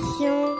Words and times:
De 0.00 0.53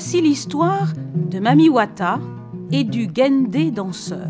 Voici 0.00 0.20
l'histoire 0.20 0.92
de 1.12 1.40
Mami 1.40 1.68
Wata 1.68 2.20
et 2.70 2.84
du 2.84 3.08
Gendé 3.12 3.72
danseur. 3.72 4.28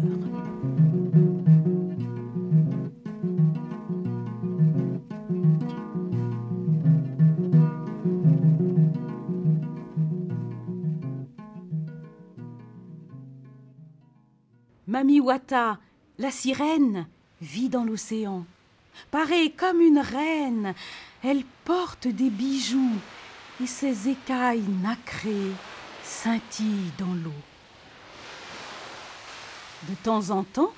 Mami 14.87 15.21
Wata, 15.21 15.79
la 16.19 16.31
sirène, 16.31 17.07
vit 17.43 17.69
dans 17.69 17.85
l'océan. 17.85 18.47
Parée 19.11 19.51
comme 19.55 19.83
une 19.83 19.99
reine, 19.99 20.73
elle 21.23 21.45
porte 21.67 22.09
des 22.09 22.31
bijoux 22.31 22.97
et 23.63 23.67
ses 23.67 24.09
écailles 24.09 24.65
nacrées 24.83 25.55
scintillent 26.05 26.93
dans 26.99 27.15
l'eau. 27.15 27.33
De 29.89 29.95
temps 30.05 30.31
en 30.31 30.45
temps, 30.45 30.73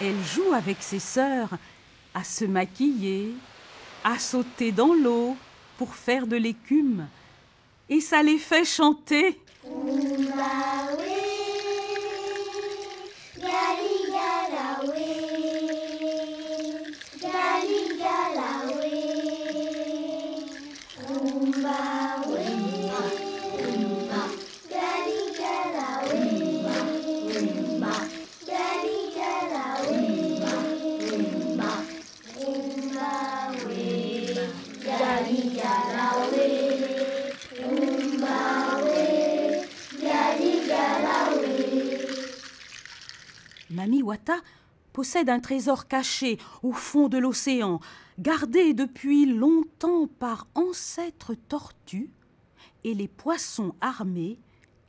elle 0.00 0.24
joue 0.24 0.52
avec 0.52 0.82
ses 0.82 0.98
sœurs 0.98 1.50
à 2.14 2.24
se 2.24 2.44
maquiller, 2.44 3.34
à 4.04 4.18
sauter 4.18 4.72
dans 4.72 4.94
l'eau 4.94 5.36
pour 5.76 5.94
faire 5.94 6.26
de 6.26 6.36
l'écume, 6.36 7.06
et 7.88 8.00
ça 8.00 8.22
les 8.22 8.38
fait 8.38 8.64
chanter. 8.64 9.38
Possède 44.92 45.28
un 45.28 45.40
trésor 45.40 45.86
caché 45.86 46.38
au 46.62 46.72
fond 46.72 47.08
de 47.08 47.18
l'océan, 47.18 47.80
gardé 48.18 48.74
depuis 48.74 49.26
longtemps 49.26 50.08
par 50.18 50.46
ancêtres 50.54 51.34
tortues 51.34 52.10
et 52.84 52.94
les 52.94 53.08
poissons 53.08 53.74
armés 53.80 54.38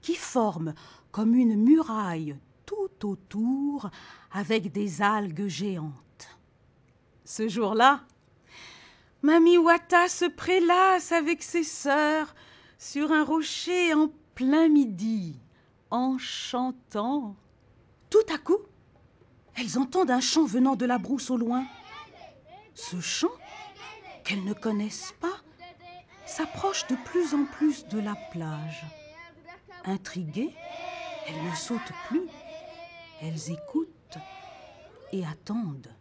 qui 0.02 0.16
forment 0.16 0.74
comme 1.12 1.35
une 1.35 1.56
muraille 1.56 2.38
tout 2.66 3.06
autour 3.06 3.90
avec 4.31 4.72
des 4.72 5.02
algues 5.02 5.47
géantes. 5.47 5.94
Ce 7.25 7.47
jour-là, 7.47 8.02
Mami 9.22 9.58
Wata 9.58 10.08
se 10.08 10.25
prélasse 10.25 11.12
avec 11.12 11.44
ses 11.44 11.63
sœurs 11.63 12.34
sur 12.78 13.12
un 13.12 13.24
rocher 13.24 13.94
en 13.94 14.09
plein 14.34 14.69
midi, 14.69 15.38
en 15.91 16.18
chantant. 16.18 17.35
Tout 18.09 18.34
à 18.34 18.38
coup, 18.38 18.58
elles 19.59 19.78
entendent 19.78 20.12
un 20.12 20.22
chant 20.22 20.46
venant 20.46 20.75
de 20.75 20.86
la 20.86 20.97
brousse 20.97 21.30
au 21.30 21.38
loin. 21.38 21.66
Ce 22.75 23.00
chant, 23.02 23.28
qu'elles 24.24 24.44
ne 24.44 24.53
connaissent 24.53 25.14
pas, 25.20 25.38
s'approche 26.25 26.88
de 26.88 26.96
plus 26.96 27.34
en 27.34 27.46
plus 27.46 27.86
de 27.88 28.00
la 28.00 28.16
plage. 28.31 28.86
Intriguées, 29.86 30.53
elles 31.28 31.44
ne 31.44 31.56
sautent 31.56 31.94
plus. 32.08 32.28
Elles 33.22 33.52
écoutent 33.52 34.18
et 35.12 35.25
attendent. 35.25 35.94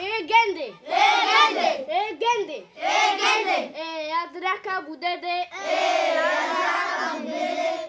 Egende. 0.00 0.72
Egende. 0.86 1.68
Egende. 1.88 2.66
Egende. 2.76 3.74
E 3.76 4.12
adraka 4.24 4.80
budede. 4.82 5.36
E 5.52 6.18
adraka 6.18 7.18
budede. 7.18 7.87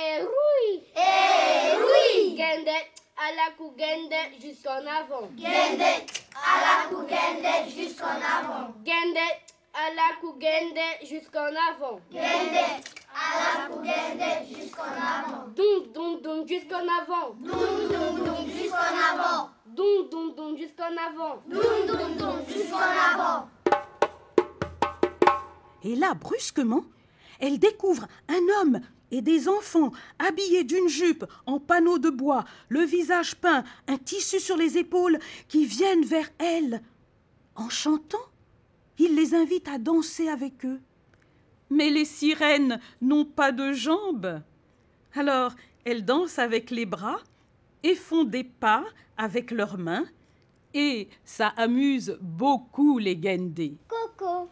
E 0.00 0.22
roui. 0.22 0.84
E 0.96 1.76
roui. 1.82 2.36
Gende. 2.36 2.76
À 3.16 3.32
la 3.34 3.50
cou 3.56 3.74
gende 3.76 4.40
jusqu'en 4.40 4.86
avant. 4.86 5.28
Gende. 5.36 5.92
À 6.34 6.54
la 6.64 6.88
cou 6.88 7.08
gende 7.08 7.68
jusqu'en 7.68 8.06
avant. 8.06 8.74
Gende. 8.84 9.26
À 9.74 9.90
la 9.94 10.16
cou 10.20 10.38
gende 10.40 10.80
jusqu'en 11.02 11.52
avant. 11.68 12.00
Gende. 12.12 12.64
À 13.14 13.28
la 13.38 13.66
cou 13.68 13.84
gende 13.84 14.46
jusqu'en 14.56 14.82
avant. 14.82 15.46
Doum 15.56 15.92
doum 15.92 16.20
doum 16.22 16.48
jusqu'en 16.48 16.76
avant. 16.76 17.34
Doum 17.40 17.88
doum 17.88 18.24
doum 18.24 18.46
jusqu'en 18.46 18.94
avant. 19.10 19.50
Doum 19.66 20.08
doum 20.10 20.34
doum 20.34 20.56
jusqu'en 20.56 20.96
avant. 21.08 21.42
Doum 21.46 21.86
doum 21.86 22.16
doum 22.16 22.38
jusqu'en 22.48 22.76
avant. 22.78 23.48
Et 25.84 25.94
là, 25.94 26.14
brusquement, 26.14 26.84
elle 27.40 27.58
découvre 27.58 28.06
un 28.28 28.60
homme 28.60 28.80
et 29.10 29.20
des 29.20 29.48
enfants 29.48 29.92
habillés 30.18 30.64
d'une 30.64 30.88
jupe 30.88 31.24
en 31.46 31.60
panneaux 31.60 31.98
de 31.98 32.10
bois, 32.10 32.44
le 32.68 32.80
visage 32.80 33.36
peint, 33.36 33.64
un 33.86 33.98
tissu 33.98 34.40
sur 34.40 34.56
les 34.56 34.78
épaules, 34.78 35.18
qui 35.48 35.66
viennent 35.66 36.04
vers 36.04 36.30
elle. 36.38 36.82
En 37.54 37.68
chantant, 37.68 38.26
il 38.98 39.14
les 39.14 39.34
invite 39.34 39.68
à 39.68 39.78
danser 39.78 40.28
avec 40.28 40.64
eux. 40.64 40.80
Mais 41.68 41.90
les 41.90 42.04
sirènes 42.04 42.80
n'ont 43.00 43.24
pas 43.24 43.52
de 43.52 43.72
jambes. 43.72 44.40
Alors, 45.14 45.52
elles 45.84 46.04
dansent 46.04 46.38
avec 46.38 46.70
les 46.70 46.86
bras 46.86 47.20
et 47.82 47.94
font 47.94 48.24
des 48.24 48.44
pas 48.44 48.84
avec 49.16 49.50
leurs 49.50 49.78
mains. 49.78 50.04
Et 50.74 51.08
ça 51.24 51.48
amuse 51.56 52.16
beaucoup 52.20 52.98
les 52.98 53.20
Gendés. 53.20 53.76
Coco. 53.88 54.48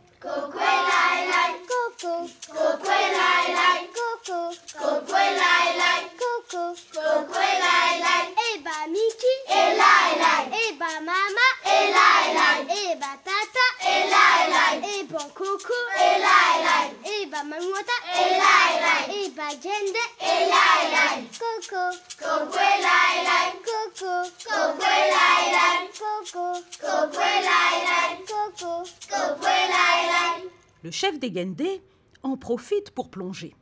Coco. 2.00 2.26
Coco 2.48 2.88
lai 2.88 3.52
lai. 3.52 3.90
Coco. 3.92 4.56
Coco 4.72 5.12
lai 5.12 5.76
lai. 5.76 6.08
Coco. 6.16 6.74
Coco 6.94 7.38
lai 7.38 8.00
lai. 8.00 8.32
Eh 8.54 8.58
bah 8.64 8.86
Mickey. 8.88 9.36
Et 9.48 9.76
lai 9.76 10.16
lai. 10.16 10.48
Eh 10.50 10.72
bah 10.78 10.98
Mama. 11.04 11.46
Et 11.62 11.92
lai 11.92 12.32
lai. 12.32 12.66
Eh 12.70 12.96
bah 12.96 13.18
Tata. 13.22 13.66
Et 13.84 14.08
lai 14.08 14.48
lai. 14.48 14.80
Eh 14.82 15.06
Coco. 15.34 15.78
Et 15.94 16.18
lai 16.24 16.54
lai. 16.64 16.88
Eh 17.04 17.26
bah 17.26 17.42
Mamouata. 17.44 17.96
Et 18.16 18.32
lai 18.40 18.72
lai. 18.80 19.02
Eh 19.18 19.28
bah 19.36 19.52
Gende. 19.62 20.04
Et 20.20 20.48
lai 20.52 20.82
lai. 20.94 21.28
Coco. 21.38 21.84
Coco 22.18 22.56
lai 22.56 23.14
lai. 23.28 23.52
Coco. 23.66 24.14
Coco 24.48 24.88
lai 24.88 25.44
lai. 25.52 25.90
Coco. 26.00 26.46
Coco 26.80 27.20
lai 27.20 27.76
lai. 27.88 28.24
Coco. 28.26 28.84
Coco 29.06 29.44
lai 29.44 30.06
lai. 30.08 30.59
Le 30.82 30.90
chef 30.90 31.18
des 31.18 31.32
Gendés 31.32 31.82
en 32.22 32.36
profite 32.36 32.90
pour 32.90 33.10
plonger. 33.10 33.54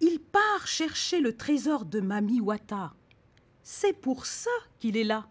il 0.00 0.18
part 0.20 0.66
chercher 0.66 1.20
le 1.20 1.36
trésor 1.36 1.84
de 1.84 2.00
Mami 2.00 2.40
Wata. 2.40 2.92
C'est 3.62 3.94
pour 3.94 4.26
ça 4.26 4.50
qu'il 4.78 4.96
est 4.96 5.04
là. 5.04 5.26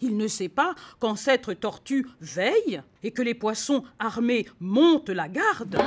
Il 0.00 0.16
ne 0.16 0.28
sait 0.28 0.48
pas 0.48 0.74
qu'ancêtre 1.00 1.54
tortue 1.54 2.06
veille 2.20 2.82
et 3.02 3.12
que 3.12 3.22
les 3.22 3.34
poissons 3.34 3.84
armés 3.98 4.46
montent 4.60 5.08
la 5.10 5.28
garde. 5.28 5.78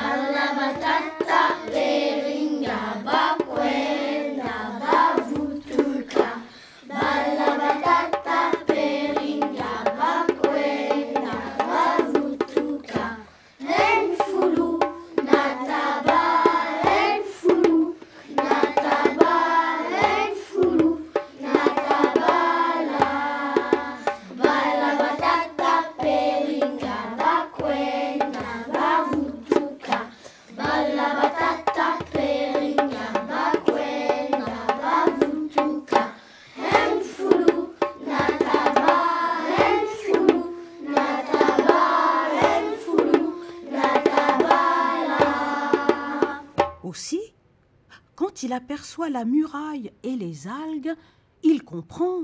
Il 48.49 48.53
aperçoit 48.53 49.11
la 49.11 49.25
muraille 49.25 49.91
et 50.01 50.15
les 50.15 50.47
algues, 50.47 50.95
il 51.43 51.63
comprend 51.63 52.21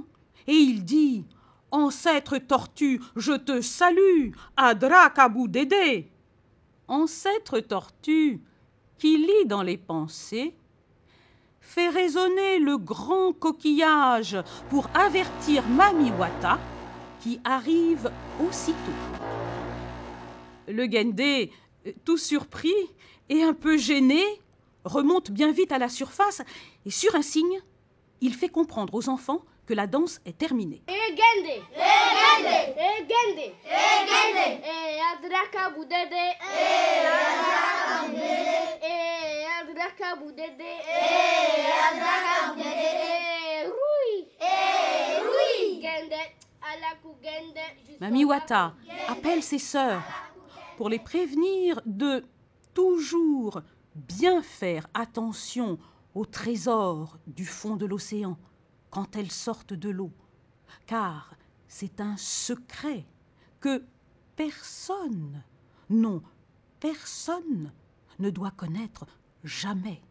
et 0.47 0.53
il 0.53 0.83
dit 0.83 1.23
Ancêtre 1.69 2.39
tortue, 2.39 2.99
je 3.15 3.33
te 3.33 3.61
salue, 3.61 4.31
Adra 4.57 5.11
Kabou 5.11 5.47
Dédé. 5.47 6.07
Ancêtre 6.87 7.59
tortue, 7.59 8.41
qui 8.97 9.17
lit 9.17 9.45
dans 9.45 9.61
les 9.61 9.77
pensées, 9.77 10.55
fait 11.61 11.89
résonner 11.89 12.57
le 12.57 12.79
grand 12.79 13.31
coquillage 13.31 14.35
pour 14.71 14.89
avertir 14.95 15.61
Mami 15.69 16.09
Wata, 16.09 16.57
qui 17.21 17.39
arrive 17.43 18.09
aussitôt. 18.39 18.75
Le 20.67 20.89
Gendé, 20.89 21.51
tout 22.03 22.17
surpris 22.17 22.73
et 23.29 23.43
un 23.43 23.53
peu 23.53 23.77
gêné, 23.77 24.23
remonte 24.85 25.31
bien 25.31 25.51
vite 25.51 25.71
à 25.71 25.79
la 25.79 25.89
surface 25.89 26.41
et 26.85 26.91
sur 26.91 27.15
un 27.15 27.21
signe, 27.21 27.61
il 28.21 28.33
fait 28.33 28.49
comprendre 28.49 28.93
aux 28.93 29.09
enfants 29.09 29.43
que 29.65 29.73
la 29.73 29.87
danse 29.87 30.21
est 30.25 30.37
terminée. 30.37 30.83
Mami 47.99 48.25
Wata 48.25 48.73
appelle 49.07 49.41
ses 49.41 49.59
sœurs 49.59 50.03
pour 50.77 50.89
les 50.89 50.99
prévenir 50.99 51.81
de 51.85 52.23
toujours 52.73 53.61
bien 53.95 54.41
faire 54.41 54.87
attention 54.93 55.79
aux 56.13 56.25
trésors 56.25 57.17
du 57.27 57.45
fond 57.45 57.75
de 57.75 57.85
l'océan 57.85 58.37
quand 58.89 59.15
elles 59.15 59.31
sortent 59.31 59.73
de 59.73 59.89
l'eau, 59.89 60.11
car 60.85 61.35
c'est 61.67 61.99
un 61.99 62.15
secret 62.17 63.05
que 63.59 63.83
personne, 64.35 65.43
non, 65.89 66.21
personne 66.79 67.71
ne 68.19 68.29
doit 68.29 68.51
connaître 68.51 69.05
jamais. 69.43 70.01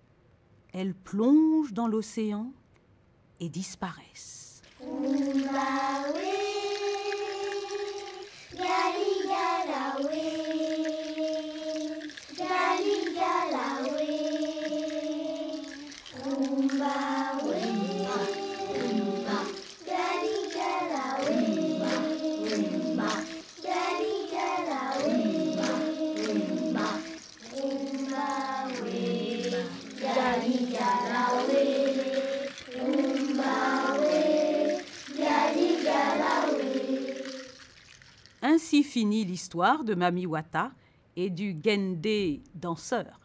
Elles 0.73 0.95
plongent 0.95 1.73
dans 1.73 1.89
l'océan 1.89 2.53
et 3.41 3.49
disparaissent. 3.49 4.63
L'histoire 39.11 39.85
de 39.85 39.95
Mami 39.95 40.27
Wata 40.27 40.71
et 41.17 41.31
du 41.31 41.57
Gendé 41.63 42.43
danseur. 42.55 43.21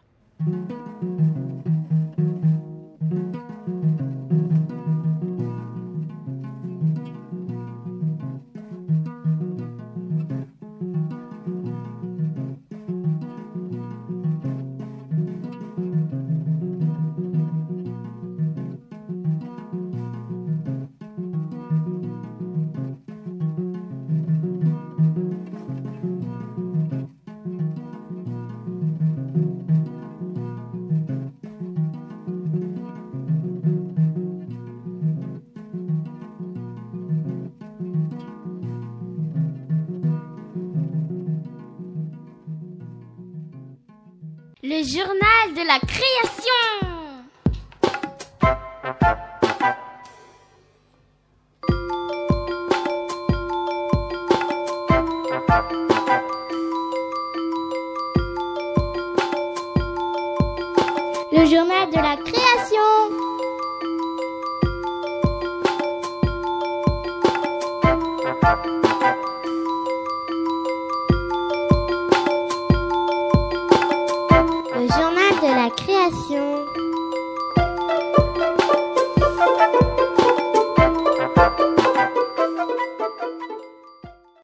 Journal 44.83 45.53
de 45.55 45.67
la 45.67 45.77
création. 45.79 46.78